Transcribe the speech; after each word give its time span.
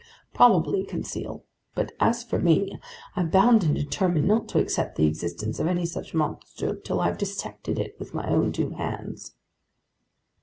"Probably, 0.33 0.83
Conseil. 0.83 1.43
But 1.75 1.91
as 1.99 2.23
for 2.23 2.39
me, 2.39 2.79
I'm 3.15 3.29
bound 3.29 3.63
and 3.63 3.75
determined 3.75 4.27
not 4.27 4.47
to 4.47 4.57
accept 4.57 4.95
the 4.95 5.05
existence 5.05 5.59
of 5.59 5.67
any 5.67 5.85
such 5.85 6.15
monster 6.15 6.73
till 6.73 6.99
I've 6.99 7.19
dissected 7.19 7.77
it 7.77 7.99
with 7.99 8.11
my 8.11 8.27
own 8.27 8.51
two 8.51 8.71
hands." 8.71 9.35